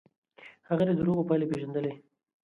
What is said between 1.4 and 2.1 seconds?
پېژندلې.